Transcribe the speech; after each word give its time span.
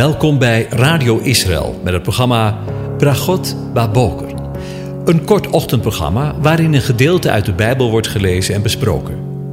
Welkom 0.00 0.38
bij 0.38 0.66
Radio 0.68 1.18
Israël 1.18 1.80
met 1.84 1.92
het 1.92 2.02
programma 2.02 2.58
Bragot 2.98 3.72
Baboker. 3.72 4.34
Een 5.04 5.24
kort 5.24 5.46
ochtendprogramma 5.46 6.40
waarin 6.40 6.74
een 6.74 6.80
gedeelte 6.80 7.30
uit 7.30 7.44
de 7.44 7.52
Bijbel 7.52 7.90
wordt 7.90 8.06
gelezen 8.06 8.54
en 8.54 8.62
besproken. 8.62 9.50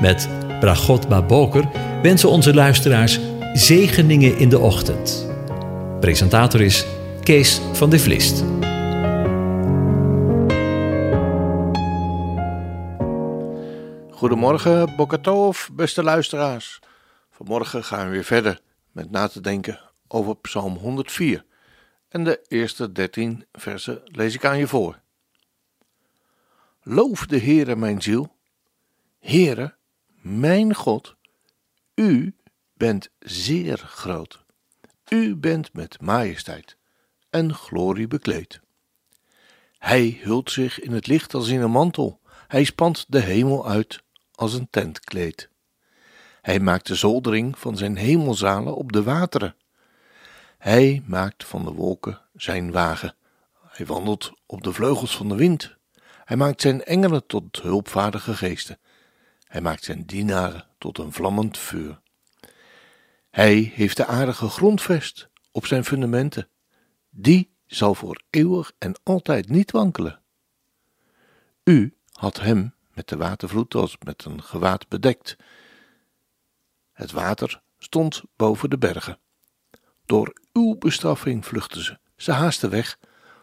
Met 0.00 0.28
Bragot 0.60 1.08
Baboker 1.08 1.64
wensen 2.02 2.28
onze 2.28 2.54
luisteraars 2.54 3.20
zegeningen 3.52 4.38
in 4.38 4.48
de 4.48 4.58
ochtend. 4.58 5.30
Presentator 6.00 6.60
is 6.60 6.86
Kees 7.22 7.60
van 7.72 7.90
de 7.90 7.98
Vlist. 7.98 8.44
Goedemorgen, 14.10 14.96
Bokatov, 14.96 15.68
beste 15.72 16.02
luisteraars. 16.02 16.78
Vanmorgen 17.30 17.84
gaan 17.84 18.04
we 18.04 18.10
weer 18.10 18.24
verder 18.24 18.60
met 18.92 19.10
na 19.10 19.28
te 19.28 19.40
denken 19.40 19.80
over 20.08 20.36
Psalm 20.36 20.76
104. 20.76 21.44
En 22.08 22.24
de 22.24 22.44
eerste 22.48 22.92
13 22.92 23.46
versen 23.52 24.00
lees 24.04 24.34
ik 24.34 24.44
aan 24.44 24.58
je 24.58 24.66
voor. 24.66 25.00
Loof 26.82 27.26
de 27.26 27.40
Heere 27.40 27.76
mijn 27.76 28.02
ziel. 28.02 28.36
Heere, 29.18 29.74
mijn 30.20 30.74
God, 30.74 31.16
u 31.94 32.36
bent 32.74 33.10
zeer 33.18 33.78
groot. 33.78 34.44
U 35.08 35.36
bent 35.36 35.72
met 35.72 36.00
majesteit 36.00 36.76
en 37.30 37.54
glorie 37.54 38.06
bekleed. 38.06 38.60
Hij 39.78 40.20
hult 40.22 40.50
zich 40.50 40.80
in 40.80 40.92
het 40.92 41.06
licht 41.06 41.34
als 41.34 41.48
in 41.48 41.60
een 41.60 41.70
mantel. 41.70 42.20
Hij 42.48 42.64
spant 42.64 43.04
de 43.08 43.20
hemel 43.20 43.68
uit 43.68 44.02
als 44.34 44.54
een 44.54 44.70
tentkleed. 44.70 45.48
Hij 46.40 46.60
maakt 46.60 46.86
de 46.86 46.94
zoldering 46.94 47.58
van 47.58 47.76
zijn 47.76 47.96
hemelzalen 47.96 48.76
op 48.76 48.92
de 48.92 49.02
wateren. 49.02 49.54
Hij 50.58 51.02
maakt 51.06 51.44
van 51.44 51.64
de 51.64 51.72
wolken 51.72 52.20
zijn 52.34 52.70
wagen. 52.70 53.14
Hij 53.68 53.86
wandelt 53.86 54.32
op 54.46 54.62
de 54.62 54.72
vleugels 54.72 55.16
van 55.16 55.28
de 55.28 55.34
wind. 55.34 55.76
Hij 56.24 56.36
maakt 56.36 56.60
zijn 56.60 56.84
engelen 56.84 57.26
tot 57.26 57.62
hulpvaardige 57.62 58.34
geesten. 58.34 58.78
Hij 59.44 59.60
maakt 59.60 59.84
zijn 59.84 60.06
dienaren 60.06 60.66
tot 60.78 60.98
een 60.98 61.12
vlammend 61.12 61.58
vuur. 61.58 62.00
Hij 63.30 63.72
heeft 63.74 63.96
de 63.96 64.06
aarde 64.06 64.32
gegrondvest 64.32 65.28
op 65.50 65.66
zijn 65.66 65.84
fundamenten. 65.84 66.48
Die 67.10 67.54
zal 67.66 67.94
voor 67.94 68.22
eeuwig 68.30 68.72
en 68.78 68.94
altijd 69.02 69.48
niet 69.48 69.70
wankelen. 69.70 70.20
U 71.64 71.96
had 72.12 72.40
hem 72.40 72.74
met 72.92 73.08
de 73.08 73.16
watervloed 73.16 73.74
als 73.74 73.96
met 74.04 74.24
een 74.24 74.42
gewaad 74.42 74.88
bedekt. 74.88 75.36
Het 77.00 77.12
water 77.12 77.62
stond 77.78 78.22
boven 78.36 78.70
de 78.70 78.78
bergen. 78.78 79.18
Door 80.06 80.40
uw 80.52 80.78
bestraffing 80.78 81.46
vluchtten 81.46 81.84
ze. 81.84 81.98
Ze 82.16 82.32
haasten 82.32 82.70
weg 82.70 82.98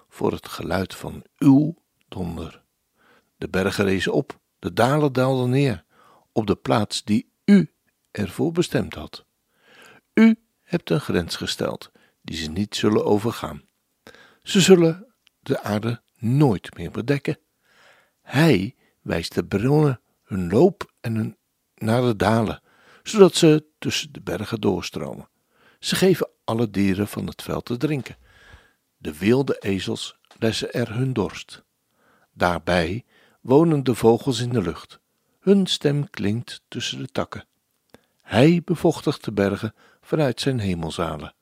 voor 0.09 0.31
het 0.31 0.47
geluid 0.47 0.95
van 0.95 1.23
uw 1.37 1.75
donder. 2.07 2.63
De 3.37 3.49
bergen 3.49 3.85
rezen 3.85 4.13
op, 4.13 4.39
de 4.59 4.73
dalen 4.73 5.13
daalden 5.13 5.49
neer, 5.49 5.83
op 6.31 6.47
de 6.47 6.55
plaats 6.55 7.03
die 7.03 7.31
u 7.45 7.73
ervoor 8.11 8.51
bestemd 8.51 8.93
had. 8.93 9.25
U 10.13 10.39
hebt 10.63 10.89
een 10.89 11.01
grens 11.01 11.35
gesteld 11.35 11.91
die 12.21 12.37
ze 12.37 12.49
niet 12.49 12.75
zullen 12.75 13.05
overgaan. 13.05 13.63
Ze 14.43 14.61
zullen 14.61 15.15
de 15.39 15.61
aarde 15.61 16.01
nooit 16.17 16.77
meer 16.77 16.91
bedekken. 16.91 17.39
Hij 18.21 18.75
wijst 19.01 19.35
de 19.35 19.45
bronnen 19.45 20.01
hun 20.23 20.49
loop 20.49 20.93
en 20.99 21.15
hun 21.15 21.37
naar 21.75 22.01
de 22.01 22.15
dalen, 22.15 22.61
zodat 23.09 23.35
ze 23.35 23.65
tussen 23.79 24.11
de 24.11 24.21
bergen 24.21 24.61
doorstromen. 24.61 25.29
Ze 25.79 25.95
geven 25.95 26.29
alle 26.43 26.69
dieren 26.69 27.07
van 27.07 27.27
het 27.27 27.41
veld 27.41 27.65
te 27.65 27.77
drinken. 27.77 28.17
De 28.97 29.17
wilde 29.17 29.59
ezels 29.59 30.17
lessen 30.39 30.73
er 30.73 30.93
hun 30.93 31.13
dorst. 31.13 31.63
Daarbij 32.33 33.05
wonen 33.41 33.83
de 33.83 33.95
vogels 33.95 34.39
in 34.39 34.49
de 34.49 34.61
lucht. 34.61 34.99
Hun 35.39 35.67
stem 35.67 36.09
klinkt 36.09 36.61
tussen 36.67 36.99
de 36.99 37.07
takken. 37.07 37.45
Hij 38.21 38.61
bevochtigt 38.65 39.23
de 39.23 39.31
bergen 39.31 39.75
vanuit 40.01 40.39
zijn 40.39 40.59
hemelzalen. 40.59 41.35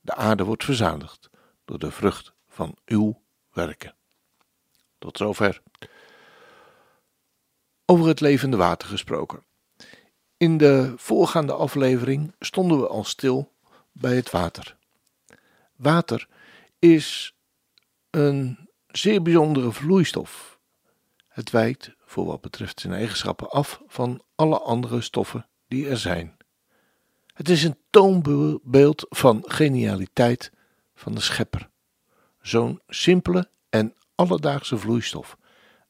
De 0.00 0.14
aarde 0.14 0.44
wordt 0.44 0.64
verzadigd 0.64 1.30
door 1.64 1.78
de 1.78 1.90
vrucht 1.90 2.32
van 2.48 2.76
uw 2.84 3.22
werken. 3.52 3.94
Tot 4.98 5.16
zover. 5.16 5.62
Over 7.84 8.06
het 8.06 8.20
levende 8.20 8.56
water 8.56 8.88
gesproken. 8.88 9.46
In 10.38 10.56
de 10.58 10.92
voorgaande 10.96 11.52
aflevering 11.52 12.32
stonden 12.40 12.80
we 12.80 12.88
al 12.88 13.04
stil 13.04 13.52
bij 13.92 14.16
het 14.16 14.30
water. 14.30 14.76
Water 15.76 16.28
is 16.78 17.34
een 18.10 18.68
zeer 18.86 19.22
bijzondere 19.22 19.72
vloeistof. 19.72 20.58
Het 21.28 21.50
wijkt 21.50 21.94
voor 22.04 22.24
wat 22.24 22.40
betreft 22.40 22.80
zijn 22.80 22.92
eigenschappen 22.92 23.50
af 23.50 23.82
van 23.86 24.22
alle 24.34 24.58
andere 24.58 25.00
stoffen 25.00 25.46
die 25.68 25.88
er 25.88 25.98
zijn. 25.98 26.36
Het 27.26 27.48
is 27.48 27.64
een 27.64 27.78
toonbeeld 27.90 29.06
van 29.08 29.42
genialiteit 29.46 30.52
van 30.94 31.14
de 31.14 31.20
schepper. 31.20 31.68
Zo'n 32.42 32.80
simpele 32.88 33.48
en 33.68 33.94
alledaagse 34.14 34.78
vloeistof, 34.78 35.36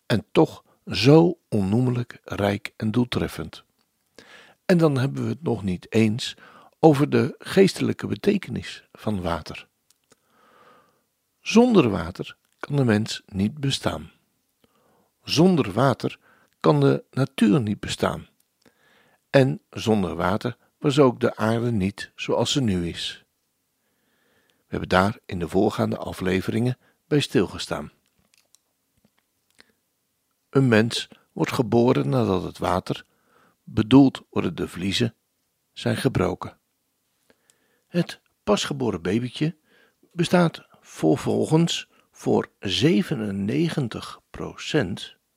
en 0.07 0.25
toch 0.33 0.65
zo 0.87 1.39
onnoemelijk 1.49 2.21
rijk 2.25 2.73
en 2.77 2.91
doeltreffend. 2.91 3.67
En 4.69 4.79
dan 4.79 4.99
hebben 4.99 5.23
we 5.23 5.29
het 5.29 5.43
nog 5.43 5.63
niet 5.63 5.93
eens 5.93 6.37
over 6.79 7.11
de 7.11 7.35
geestelijke 7.39 8.07
betekenis 8.07 8.89
van 8.93 9.23
water. 9.23 9.69
Zonder 11.41 11.91
water 11.91 12.37
kan 12.59 12.77
de 12.77 12.85
mens 12.85 13.23
niet 13.27 13.59
bestaan. 13.59 14.11
Zonder 15.23 15.73
water 15.73 16.19
kan 16.61 16.81
de 16.81 17.05
natuur 17.11 17.61
niet 17.61 17.81
bestaan. 17.81 18.29
En 19.31 19.61
zonder 19.71 20.15
water 20.15 20.57
was 20.79 20.99
ook 20.99 21.21
de 21.21 21.37
aarde 21.37 21.73
niet 21.73 22.13
zoals 22.15 22.53
ze 22.53 22.61
nu 22.61 22.89
is. 22.89 23.25
We 24.37 24.65
hebben 24.67 24.89
daar 24.89 25.19
in 25.27 25.39
de 25.39 25.49
voorgaande 25.49 25.97
afleveringen 25.97 26.79
bij 27.07 27.21
stilgestaan. 27.21 27.93
Een 30.51 30.69
mens 30.69 31.09
wordt 31.33 31.53
geboren 31.53 32.09
nadat 32.09 32.43
het 32.43 32.59
water, 32.59 33.05
bedoeld 33.71 34.23
worden 34.31 34.55
de 34.55 34.69
vliezen, 34.69 35.15
zijn 35.73 35.97
gebroken. 35.97 36.59
Het 37.87 38.21
pasgeboren 38.45 39.03
babytje 39.03 39.57
bestaat 40.13 40.67
vervolgens 40.81 41.89
voor 42.11 42.51
97% 42.61 42.67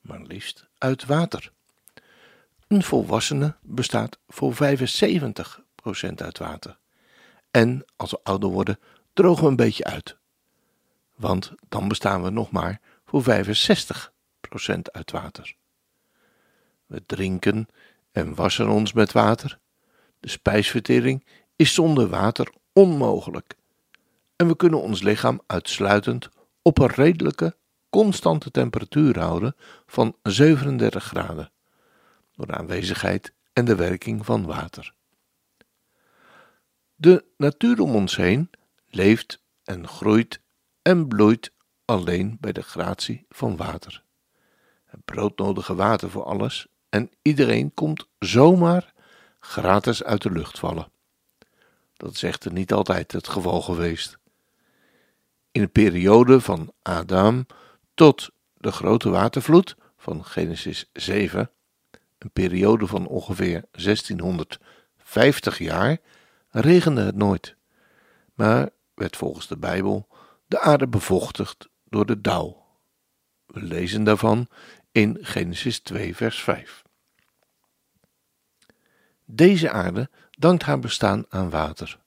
maar 0.02 0.22
liefst, 0.22 0.68
uit 0.78 1.06
water. 1.06 1.52
Een 2.68 2.84
volwassene 2.84 3.56
bestaat 3.62 4.20
voor 4.28 4.54
75% 4.54 4.58
uit 6.16 6.38
water. 6.38 6.80
En 7.52 7.86
als 7.96 8.12
we 8.12 8.20
ouder 8.24 8.50
worden, 8.50 8.80
drogen 9.14 9.44
we 9.44 9.50
een 9.50 9.56
beetje 9.56 9.84
uit. 9.84 10.18
Want 11.16 11.54
dan 11.70 11.88
bestaan 11.88 12.24
we 12.24 12.30
nog 12.30 12.52
maar 12.52 12.82
voor 13.06 13.24
65% 13.24 13.26
uit 14.92 15.12
water. 15.12 15.56
We 16.86 17.06
drinken 17.06 17.68
en 18.12 18.36
wassen 18.36 18.70
ons 18.70 18.94
met 18.94 19.12
water. 19.12 19.60
De 20.20 20.30
spijsvertering 20.30 21.26
is 21.56 21.74
zonder 21.74 22.08
water 22.08 22.54
onmogelijk. 22.74 23.56
En 24.36 24.48
we 24.48 24.56
kunnen 24.56 24.82
ons 24.82 25.02
lichaam 25.02 25.42
uitsluitend 25.48 26.30
op 26.62 26.80
een 26.80 26.88
redelijke, 26.88 27.58
constante 27.90 28.52
temperatuur 28.52 29.20
houden 29.20 29.56
van 29.86 30.16
37 30.24 31.04
graden, 31.04 31.52
door 32.32 32.48
de 32.48 32.56
aanwezigheid 32.56 33.34
en 33.54 33.66
de 33.66 33.76
werking 33.76 34.26
van 34.26 34.46
water. 34.46 34.94
De 36.96 37.26
natuur 37.38 37.80
om 37.80 37.96
ons 37.96 38.16
heen 38.16 38.50
leeft 38.88 39.44
en 39.64 39.88
groeit 39.88 40.42
en 40.82 41.08
bloeit 41.08 41.52
alleen 41.86 42.38
bij 42.40 42.52
de 42.52 42.64
gratie 42.64 43.26
van 43.30 43.56
water 43.56 44.04
het 44.92 45.06
broodnodige 45.06 45.76
water 45.76 46.10
voor 46.10 46.24
alles 46.24 46.68
en 46.92 47.12
iedereen 47.22 47.74
komt 47.74 48.08
zomaar 48.20 48.94
gratis 49.40 50.04
uit 50.04 50.22
de 50.22 50.32
lucht 50.32 50.60
vallen. 50.60 50.92
Dat 51.94 52.14
is 52.14 52.24
echter 52.24 52.52
niet 52.52 52.74
altijd 52.74 53.12
het 53.12 53.28
geval 53.28 53.62
geweest. 53.62 54.18
In 55.52 55.62
de 55.62 55.68
periode 55.68 56.42
van 56.42 56.74
Adam 56.82 57.46
tot 57.94 58.30
de 58.54 58.72
grote 58.72 59.10
watervloed 59.10 59.76
van 59.98 60.26
Genesis 60.26 60.90
7, 60.94 61.52
een 62.18 62.32
periode 62.32 62.88
van 62.88 63.08
ongeveer 63.08 63.66
1650 63.72 65.58
jaar, 65.58 65.98
regende 66.50 67.02
het 67.02 67.16
nooit, 67.16 67.56
maar 68.34 68.70
werd 68.94 69.18
volgens 69.18 69.48
de 69.48 69.58
Bijbel 69.58 70.08
de 70.48 70.60
aarde 70.60 70.88
bevochtigd 70.88 71.70
door 71.84 72.06
de 72.06 72.22
dauw. 72.22 72.66
We 73.46 73.62
lezen 73.62 74.04
daarvan 74.04 74.48
in 74.92 75.18
Genesis 75.22 75.80
2, 75.80 76.16
vers 76.16 76.44
5. 76.44 76.84
Deze 79.26 79.72
aarde 79.72 80.10
dankt 80.32 80.64
haar 80.64 80.80
bestaan 80.80 81.26
aan 81.30 81.50
water. 81.50 82.00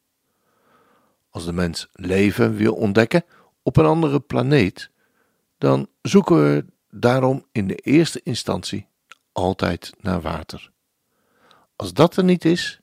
Als 1.30 1.44
de 1.44 1.52
mens 1.52 1.88
leven 1.92 2.56
wil 2.56 2.74
ontdekken 2.74 3.24
op 3.62 3.76
een 3.76 3.84
andere 3.84 4.20
planeet, 4.20 4.90
dan 5.58 5.88
zoeken 6.02 6.36
we 6.36 6.64
daarom 6.90 7.46
in 7.52 7.68
de 7.68 7.74
eerste 7.74 8.20
instantie 8.22 8.86
altijd 9.32 9.92
naar 10.00 10.20
water. 10.20 10.72
Als 11.76 11.92
dat 11.92 12.16
er 12.16 12.24
niet 12.24 12.44
is, 12.44 12.80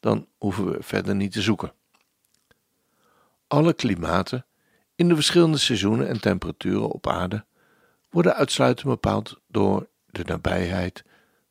dan 0.00 0.28
hoeven 0.38 0.70
we 0.70 0.82
verder 0.82 1.14
niet 1.14 1.32
te 1.32 1.42
zoeken. 1.42 1.72
Alle 3.46 3.72
klimaten 3.72 4.46
in 4.94 5.08
de 5.08 5.14
verschillende 5.14 5.58
seizoenen 5.58 6.08
en 6.08 6.20
temperaturen 6.20 6.88
op 6.88 7.06
aarde 7.06 7.44
worden 8.10 8.34
uitsluitend 8.34 8.88
bepaald 8.88 9.40
door 9.46 9.88
de 10.06 10.24
nabijheid 10.24 11.04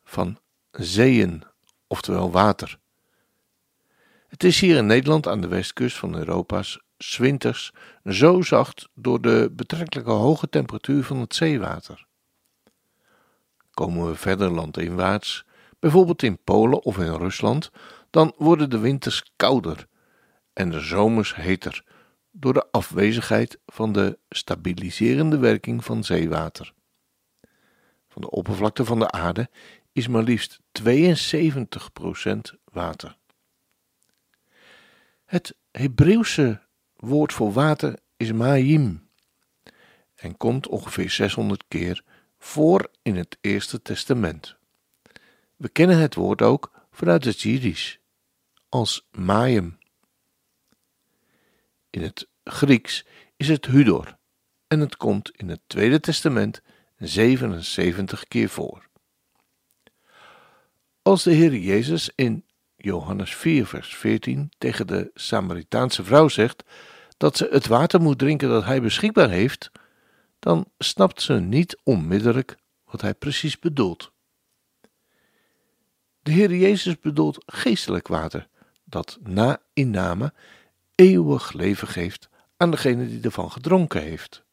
van 0.03 0.39
zeeën, 0.71 1.43
oftewel 1.87 2.31
water. 2.31 2.79
Het 4.27 4.43
is 4.43 4.59
hier 4.59 4.75
in 4.75 4.85
Nederland 4.85 5.27
aan 5.27 5.41
de 5.41 5.47
westkust 5.47 5.97
van 5.97 6.15
Europa's 6.15 6.79
winters 7.17 7.71
zo 8.05 8.41
zacht 8.41 8.89
door 8.93 9.21
de 9.21 9.51
betrekkelijke 9.51 10.11
hoge 10.11 10.49
temperatuur 10.49 11.03
van 11.03 11.17
het 11.17 11.35
zeewater. 11.35 12.05
Komen 13.71 14.07
we 14.07 14.15
verder 14.15 14.49
landinwaarts, 14.49 15.45
bijvoorbeeld 15.79 16.23
in 16.23 16.43
Polen 16.43 16.83
of 16.83 16.97
in 16.97 17.15
Rusland, 17.15 17.71
dan 18.09 18.33
worden 18.37 18.69
de 18.69 18.79
winters 18.79 19.23
kouder 19.35 19.87
en 20.53 20.69
de 20.71 20.79
zomers 20.79 21.35
heter 21.35 21.83
door 22.39 22.53
de 22.53 22.67
afwezigheid 22.71 23.59
van 23.65 23.91
de 23.91 24.19
stabiliserende 24.29 25.37
werking 25.37 25.85
van 25.85 26.03
zeewater. 26.03 26.73
Van 28.07 28.21
de 28.21 28.29
oppervlakte 28.29 28.85
van 28.85 28.99
de 28.99 29.11
aarde 29.11 29.49
is 29.91 30.07
maar 30.07 30.23
liefst 30.23 30.59
72% 30.81 32.53
water. 32.63 33.17
Het 35.25 35.57
Hebreeuwse 35.71 36.61
woord 36.95 37.33
voor 37.33 37.51
water 37.51 37.99
is 38.17 38.31
ma'im 38.31 39.09
en 40.15 40.37
komt 40.37 40.67
ongeveer 40.67 41.09
600 41.09 41.63
keer 41.67 42.03
voor 42.37 42.91
in 43.01 43.15
het 43.15 43.37
Eerste 43.41 43.81
Testament. 43.81 44.55
We 45.55 45.69
kennen 45.69 45.97
het 45.97 46.15
woord 46.15 46.41
ook 46.41 46.71
vanuit 46.91 47.23
het 47.23 47.41
Jiddisch 47.41 47.99
als 48.69 49.07
mayim. 49.11 49.76
In 51.97 52.03
het 52.03 52.27
Grieks 52.43 53.05
is 53.37 53.47
het 53.47 53.65
hudor 53.65 54.17
en 54.67 54.79
het 54.79 54.97
komt 54.97 55.31
in 55.31 55.49
het 55.49 55.59
Tweede 55.67 55.99
Testament 55.99 56.61
77 56.97 58.27
keer 58.27 58.49
voor. 58.49 58.87
Als 61.01 61.23
de 61.23 61.31
Heer 61.31 61.55
Jezus 61.55 62.11
in 62.15 62.45
Johannes 62.75 63.35
4, 63.35 63.65
vers 63.65 63.95
14 63.95 64.51
tegen 64.57 64.87
de 64.87 65.11
Samaritaanse 65.13 66.03
vrouw 66.03 66.27
zegt 66.27 66.63
dat 67.17 67.37
ze 67.37 67.47
het 67.51 67.67
water 67.67 68.01
moet 68.01 68.19
drinken 68.19 68.49
dat 68.49 68.65
hij 68.65 68.81
beschikbaar 68.81 69.29
heeft, 69.29 69.71
dan 70.39 70.65
snapt 70.77 71.21
ze 71.21 71.33
niet 71.33 71.79
onmiddellijk 71.83 72.57
wat 72.85 73.01
hij 73.01 73.13
precies 73.13 73.59
bedoelt. 73.59 74.11
De 76.21 76.31
Heer 76.31 76.55
Jezus 76.55 76.99
bedoelt 76.99 77.43
geestelijk 77.45 78.07
water, 78.07 78.47
dat 78.83 79.17
na 79.21 79.61
inname 79.73 80.33
eeuwig 80.97 81.53
leven 81.53 81.87
geeft 81.87 82.29
aan 82.57 82.71
degene 82.71 83.07
die 83.07 83.21
ervan 83.21 83.51
gedronken 83.51 84.01
heeft. 84.01 84.43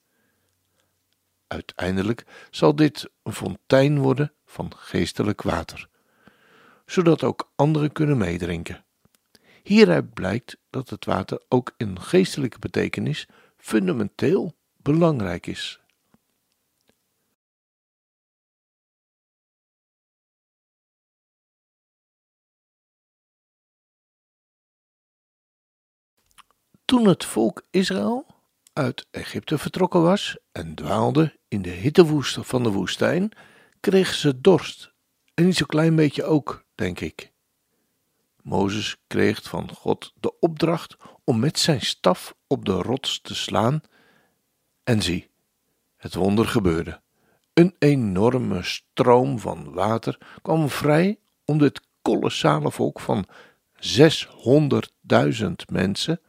Uiteindelijk 1.47 2.25
zal 2.51 2.77
dit 2.77 3.11
een 3.23 3.33
fontein 3.33 3.99
worden 3.99 4.33
van 4.45 4.73
geestelijk 4.77 5.43
water, 5.43 5.89
zodat 6.87 7.23
ook 7.23 7.53
anderen 7.55 7.93
kunnen 7.93 8.19
meedrinken. 8.19 8.85
Hieruit 9.63 10.15
blijkt 10.15 10.57
dat 10.71 10.91
het 10.91 11.05
water 11.05 11.43
ook 11.49 11.75
in 11.77 12.01
geestelijke 12.01 12.59
betekenis 12.59 13.27
fundamenteel 13.57 14.55
belangrijk 14.77 15.47
is. 15.47 15.81
Toen 26.85 27.07
het 27.07 27.25
volk 27.25 27.63
Israël 27.71 28.27
uit 28.73 29.07
Egypte 29.11 29.59
vertrokken 29.59 30.03
was 30.03 30.39
en 30.53 30.75
dwaalde 30.75 31.37
in 31.49 31.63
de 31.63 31.71
hittewoeste 31.71 32.43
van 32.43 32.63
de 32.63 32.71
woestijn, 32.71 33.31
kregen 33.81 34.15
ze 34.15 34.41
dorst. 34.41 34.93
En 35.35 35.45
niet 35.45 35.57
zo 35.57 35.67
klein 35.67 35.97
beetje 35.97 36.25
ook, 36.25 36.65
denk 36.75 37.01
ik. 37.01 37.33
Mozes 38.43 38.97
kreeg 39.07 39.43
van 39.43 39.71
God 39.75 40.13
de 40.21 40.39
opdracht 40.39 40.97
om 41.25 41.39
met 41.39 41.59
zijn 41.59 41.81
staf 41.81 42.35
op 42.47 42.65
de 42.65 42.73
rots 42.73 43.21
te 43.21 43.35
slaan. 43.35 43.81
En 44.83 45.03
zie, 45.03 45.31
het 45.97 46.15
wonder 46.15 46.47
gebeurde. 46.47 47.01
Een 47.53 47.75
enorme 47.79 48.63
stroom 48.63 49.39
van 49.39 49.73
water 49.73 50.19
kwam 50.43 50.69
vrij 50.69 51.19
om 51.45 51.59
dit 51.59 51.81
kolossale 52.03 52.71
volk 52.71 53.01
van 53.01 53.27
600.000 53.75 55.53
mensen 55.73 56.21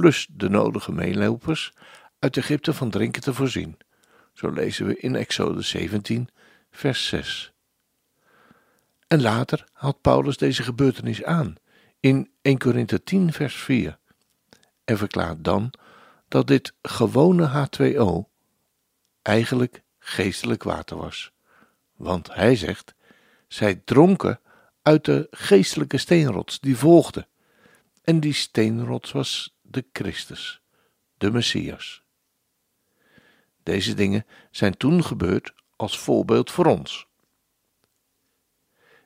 plus 0.00 0.26
de 0.30 0.48
nodige 0.48 0.92
meelopers, 0.92 1.72
uit 2.18 2.36
Egypte 2.36 2.74
van 2.74 2.90
drinken 2.90 3.22
te 3.22 3.34
voorzien. 3.34 3.78
Zo 4.32 4.50
lezen 4.50 4.86
we 4.86 4.96
in 4.96 5.14
Exode 5.16 5.62
17, 5.62 6.28
vers 6.70 7.06
6. 7.06 7.52
En 9.06 9.22
later 9.22 9.64
haalt 9.72 10.00
Paulus 10.00 10.36
deze 10.36 10.62
gebeurtenis 10.62 11.24
aan 11.24 11.54
in 12.00 12.30
1 12.42 12.58
Korinthe 12.58 13.02
10, 13.02 13.32
vers 13.32 13.54
4 13.54 13.98
en 14.84 14.98
verklaart 14.98 15.44
dan 15.44 15.72
dat 16.28 16.46
dit 16.46 16.74
gewone 16.82 17.66
H2O 17.68 18.30
eigenlijk 19.22 19.82
geestelijk 19.98 20.62
water 20.62 20.96
was. 20.96 21.32
Want 21.96 22.34
hij 22.34 22.56
zegt: 22.56 22.94
zij 23.48 23.74
dronken 23.84 24.40
uit 24.82 25.04
de 25.04 25.26
geestelijke 25.30 25.98
steenrots 25.98 26.60
die 26.60 26.76
volgde. 26.76 27.26
En 28.02 28.20
die 28.20 28.32
steenrots 28.32 29.12
was 29.12 29.58
de 29.70 29.84
Christus, 29.92 30.62
de 31.18 31.30
Messias. 31.30 32.02
Deze 33.62 33.94
dingen 33.94 34.26
zijn 34.50 34.76
toen 34.76 35.04
gebeurd 35.04 35.52
als 35.76 35.98
voorbeeld 35.98 36.50
voor 36.50 36.66
ons. 36.66 37.06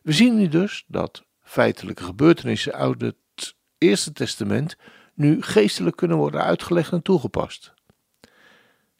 We 0.02 0.12
zien 0.12 0.36
nu 0.36 0.48
dus 0.48 0.84
dat 0.86 1.24
feitelijke 1.40 2.04
gebeurtenissen 2.04 2.72
uit 2.72 3.00
het 3.00 3.56
Eerste 3.78 4.12
Testament 4.12 4.76
nu 5.14 5.42
geestelijk 5.42 5.96
kunnen 5.96 6.16
worden 6.16 6.42
uitgelegd 6.42 6.92
en 6.92 7.02
toegepast. 7.02 7.74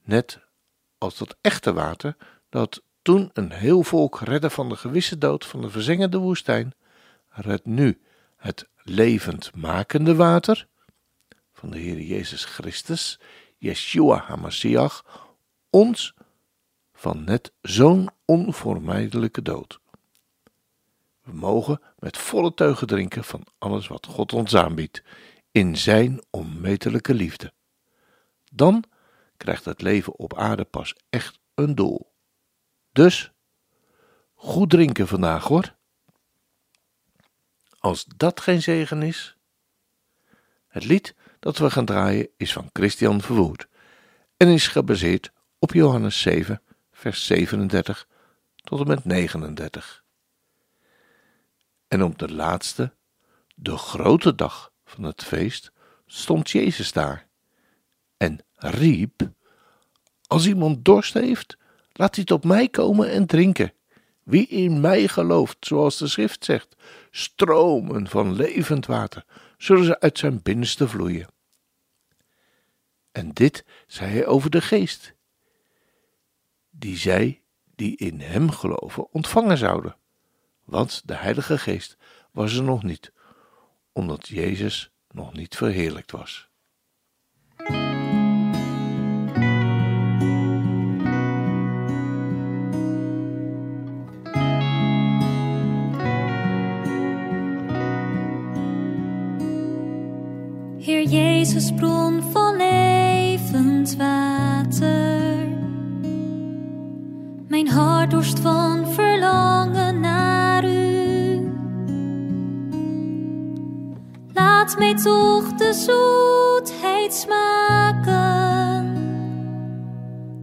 Net 0.02 0.40
als 0.98 1.18
dat 1.18 1.36
echte 1.40 1.72
water 1.72 2.16
dat 2.48 2.82
toen 3.02 3.30
een 3.32 3.52
heel 3.52 3.82
volk 3.82 4.20
redde 4.20 4.50
van 4.50 4.68
de 4.68 4.76
gewisse 4.76 5.18
dood 5.18 5.46
van 5.46 5.60
de 5.60 5.70
verzengende 5.70 6.18
woestijn, 6.18 6.74
redt 7.28 7.66
nu 7.66 8.02
het 8.36 8.68
levend 8.82 9.54
makende 9.54 10.14
water 10.14 10.66
van 11.64 11.72
de 11.72 11.78
Heer 11.78 12.00
Jezus 12.00 12.44
Christus, 12.44 13.20
Yeshua 13.58 14.16
HaMashiach, 14.16 15.04
ons 15.70 16.14
van 16.92 17.24
net 17.24 17.52
zo'n 17.60 18.10
onvermijdelijke 18.24 19.42
dood. 19.42 19.80
We 21.22 21.32
mogen 21.32 21.80
met 21.98 22.16
volle 22.16 22.54
teugen 22.54 22.86
drinken 22.86 23.24
van 23.24 23.46
alles 23.58 23.88
wat 23.88 24.06
God 24.06 24.32
ons 24.32 24.54
aanbiedt, 24.54 25.02
in 25.50 25.76
Zijn 25.76 26.22
onmetelijke 26.30 27.14
liefde. 27.14 27.52
Dan 28.52 28.84
krijgt 29.36 29.64
het 29.64 29.82
leven 29.82 30.18
op 30.18 30.34
aarde 30.34 30.64
pas 30.64 30.94
echt 31.10 31.40
een 31.54 31.74
doel. 31.74 32.12
Dus, 32.92 33.32
goed 34.34 34.70
drinken 34.70 35.08
vandaag 35.08 35.44
hoor. 35.44 35.74
Als 37.78 38.04
dat 38.16 38.40
geen 38.40 38.62
zegen 38.62 39.02
is. 39.02 39.36
Het 40.66 40.84
lied 40.84 41.14
dat 41.44 41.58
we 41.58 41.70
gaan 41.70 41.84
draaien 41.84 42.28
is 42.36 42.52
van 42.52 42.70
Christian 42.72 43.20
Verwoerd 43.20 43.66
en 44.36 44.48
is 44.48 44.68
gebaseerd 44.68 45.32
op 45.58 45.72
Johannes 45.72 46.20
7, 46.20 46.62
vers 46.92 47.26
37 47.26 48.08
tot 48.54 48.80
en 48.80 48.86
met 48.86 49.04
39. 49.04 50.04
En 51.88 52.02
op 52.02 52.18
de 52.18 52.32
laatste, 52.32 52.92
de 53.54 53.76
grote 53.76 54.34
dag 54.34 54.72
van 54.84 55.04
het 55.04 55.24
feest, 55.24 55.72
stond 56.06 56.50
Jezus 56.50 56.92
daar 56.92 57.26
en 58.16 58.38
riep: 58.54 59.30
Als 60.26 60.46
iemand 60.46 60.84
dorst 60.84 61.14
heeft, 61.14 61.56
laat 61.92 62.16
hij 62.16 62.24
tot 62.24 62.44
mij 62.44 62.68
komen 62.68 63.10
en 63.10 63.26
drinken. 63.26 63.72
Wie 64.22 64.46
in 64.46 64.80
mij 64.80 65.08
gelooft, 65.08 65.56
zoals 65.60 65.98
de 65.98 66.08
schrift 66.08 66.44
zegt, 66.44 66.76
stromen 67.10 68.08
van 68.08 68.32
levend 68.32 68.86
water, 68.86 69.24
zullen 69.56 69.84
ze 69.84 70.00
uit 70.00 70.18
zijn 70.18 70.42
binnenste 70.42 70.88
vloeien. 70.88 71.32
En 73.14 73.32
dit 73.32 73.64
zei 73.86 74.12
hij 74.12 74.26
over 74.26 74.50
de 74.50 74.60
geest, 74.60 75.14
die 76.70 76.96
zij 76.96 77.42
die 77.74 77.96
in 77.96 78.20
hem 78.20 78.50
geloven 78.50 79.12
ontvangen 79.12 79.58
zouden. 79.58 79.96
Want 80.64 81.02
de 81.04 81.14
Heilige 81.14 81.58
Geest 81.58 81.96
was 82.30 82.56
er 82.56 82.62
nog 82.62 82.82
niet, 82.82 83.12
omdat 83.92 84.28
Jezus 84.28 84.90
nog 85.10 85.32
niet 85.32 85.56
verheerlijkt 85.56 86.10
was. 86.10 86.48
Heer 100.78 101.02
Jezus, 101.02 101.74
bron 101.74 102.32
hart 107.74 108.10
dorst 108.10 108.38
van 108.38 108.86
verlangen 108.86 110.00
naar 110.00 110.64
u. 110.64 111.52
Laat 114.32 114.78
mij 114.78 114.94
toch 114.94 115.52
de 115.52 115.72
zoetheid 115.72 117.14
smaken 117.14 118.14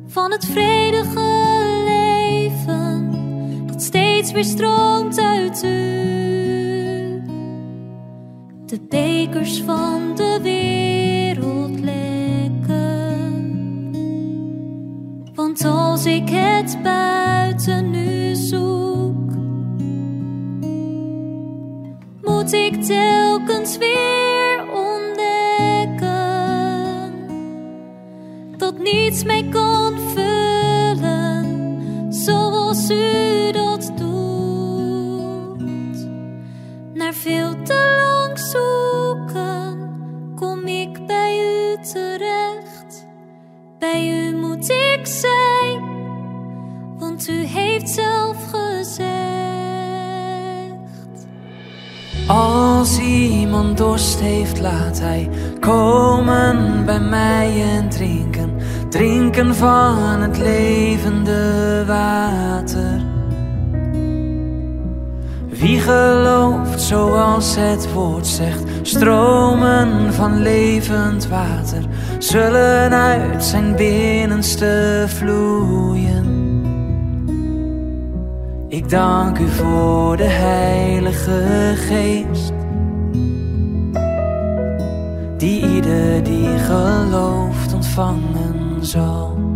van 0.07 0.31
het 0.31 0.45
vredige 0.45 1.19
leven 1.85 3.11
dat 3.67 3.81
steeds 3.81 4.31
weer 4.31 4.43
stroomt 4.43 5.19
uit 5.19 5.63
u. 5.63 6.09
De 8.65 8.79
bekers 8.89 9.61
van 9.61 10.15
de 10.15 10.39
wereld 10.41 11.79
lekken. 11.79 12.01
Want 15.35 15.65
als 15.65 16.05
ik 16.05 16.29
het 16.29 16.77
buiten 16.83 17.10
ik 22.71 22.83
telkens 22.83 23.77
weer 23.77 24.63
ontdekken 24.73 26.09
dat 28.57 28.77
niets 28.77 29.23
mij 29.23 29.45
kan 29.49 29.99
iemand 53.61 53.77
dorst 53.77 54.19
heeft, 54.19 54.59
laat 54.59 54.99
hij 54.99 55.29
komen 55.59 56.85
bij 56.85 56.99
mij 56.99 57.63
en 57.77 57.89
drinken. 57.89 58.51
Drinken 58.89 59.55
van 59.55 60.21
het 60.21 60.37
levende 60.37 61.83
water. 61.87 63.01
Wie 65.49 65.79
gelooft 65.79 66.81
zoals 66.81 67.55
het 67.55 67.93
woord 67.93 68.27
zegt, 68.27 68.63
stromen 68.81 70.13
van 70.13 70.41
levend 70.41 71.27
water 71.27 71.85
zullen 72.19 72.91
uit 72.91 73.43
zijn 73.43 73.75
binnenste 73.75 75.05
vloeien. 75.07 76.39
Ik 78.67 78.89
dank 78.89 79.37
u 79.39 79.47
voor 79.47 80.17
de 80.17 80.29
Heilige 80.29 81.73
Geest, 81.75 82.53
die 85.41 85.65
ieder 85.65 86.21
die 86.24 86.57
gelooft 86.60 87.74
ontvangen 87.74 88.86
zal. 88.86 89.50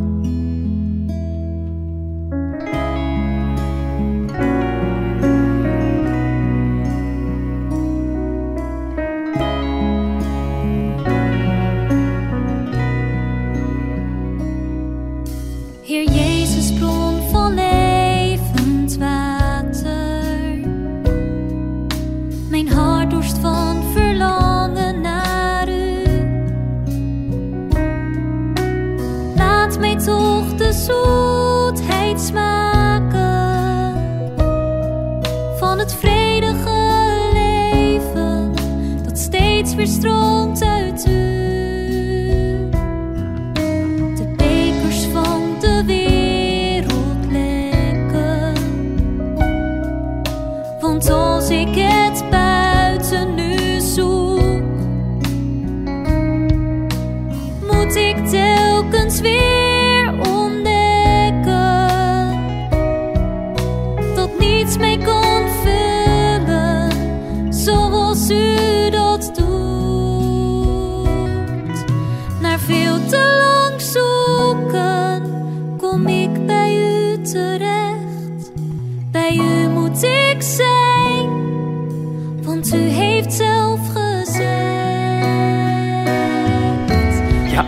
Laat 29.75 29.83
mij 29.83 30.05
toch 30.05 30.53
de 30.55 30.73
zoetheid 30.73 32.21
smaken 32.21 33.95
van 35.57 35.79
het 35.79 35.93
vredige 35.93 37.29
leven 37.33 38.53
dat 39.03 39.17
steeds 39.17 39.75
weer 39.75 39.87
stroomt 39.87 40.64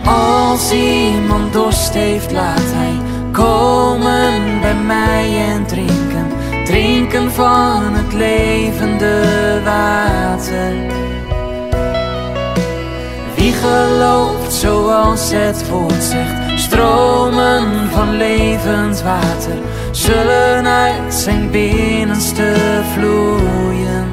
als 0.08 0.72
iemand 0.72 1.52
dorst 1.52 1.94
heeft, 1.94 2.32
laat 2.32 2.72
hij 2.74 2.96
komen 3.32 4.60
bij 4.60 4.74
mij 4.74 5.46
en 5.52 5.66
drinken. 5.66 6.26
Drinken 6.64 7.32
van 7.32 7.94
het 7.94 8.12
levende 8.12 9.22
water. 9.64 10.72
Wie 13.34 13.52
gelooft 13.52 14.52
zoals 14.52 15.30
het 15.32 15.68
woord 15.68 16.02
zegt, 16.02 16.60
stromen 16.60 17.90
van 17.90 18.16
levend 18.16 19.02
water 19.02 19.58
zullen 19.90 20.66
uit 20.66 21.14
zijn 21.14 21.50
binnenste 21.50 22.54
vloeien. 22.92 24.06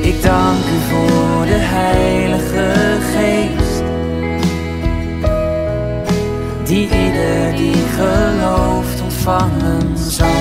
Ik 0.00 0.22
dank 0.22 0.58
u 0.58 0.78
voor 0.90 1.46
de 1.46 1.58
Heilige 1.58 2.19
Geest, 3.14 3.82
die 6.66 6.84
ieder 6.84 7.52
die 7.56 7.82
gelooft 7.96 9.02
ontvangen 9.02 9.96
zal. 9.96 10.39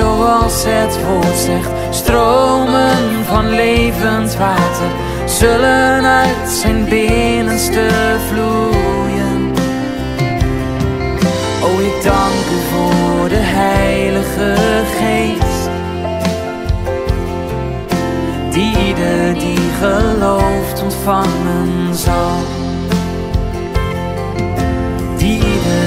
Zoals 0.00 0.64
het 0.66 1.04
woord 1.06 1.38
zegt, 1.38 1.70
stromen 1.90 3.24
van 3.24 3.48
levend 3.48 4.36
water 4.36 4.90
zullen 5.26 6.04
uit 6.04 6.48
zijn 6.48 6.84
binnenste 6.84 7.88
vloeien. 8.28 9.52
Oh, 11.62 11.80
ik 11.80 12.02
dank 12.02 12.44
u 12.56 12.60
voor 12.70 13.28
de 13.28 13.42
Heilige 13.62 14.54
Geest, 14.98 15.70
die 18.50 18.86
ieder 18.86 19.34
die 19.34 19.70
gelooft 19.80 20.82
ontvangen 20.82 21.94
zal. 21.94 22.36
Die 25.16 25.36
ieder 25.36 25.80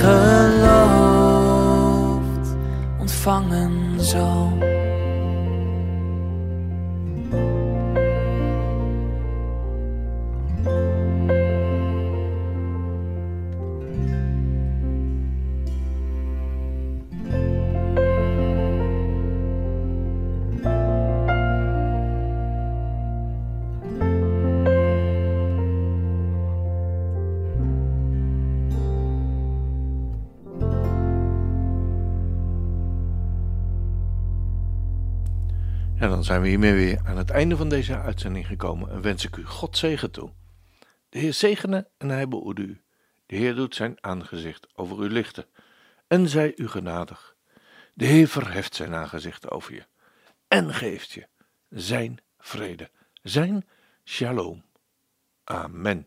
gelooft, 0.00 0.87
ontvangen 3.28 4.00
zal. 4.00 4.77
En 36.08 36.14
dan 36.14 36.24
zijn 36.24 36.40
we 36.40 36.48
hiermee 36.48 36.74
weer 36.74 37.00
aan 37.04 37.16
het 37.16 37.30
einde 37.30 37.56
van 37.56 37.68
deze 37.68 37.98
uitzending 37.98 38.46
gekomen 38.46 38.90
en 38.90 39.02
wens 39.02 39.24
ik 39.24 39.36
u 39.36 39.44
God 39.44 39.76
zegen 39.76 40.10
toe. 40.10 40.30
De 41.08 41.18
Heer 41.18 41.32
zegene 41.32 41.88
en 41.98 42.08
hij 42.08 42.28
behoede 42.28 42.62
u. 42.62 42.80
De 43.26 43.36
Heer 43.36 43.54
doet 43.54 43.74
zijn 43.74 43.96
aangezicht 44.00 44.66
over 44.74 45.04
u 45.04 45.10
lichten 45.10 45.46
en 46.06 46.28
zij 46.28 46.52
u 46.56 46.68
genadig. 46.68 47.36
De 47.94 48.04
Heer 48.04 48.28
verheft 48.28 48.74
zijn 48.74 48.94
aangezicht 48.94 49.50
over 49.50 49.74
je 49.74 49.86
en 50.48 50.74
geeft 50.74 51.10
je 51.10 51.26
zijn 51.68 52.18
vrede, 52.38 52.90
zijn 53.22 53.66
shalom. 54.04 54.64
Amen. 55.44 56.06